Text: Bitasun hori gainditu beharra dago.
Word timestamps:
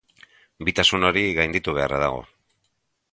Bitasun 0.69 1.05
hori 1.09 1.23
gainditu 1.39 1.77
beharra 1.79 2.03
dago. 2.05 2.25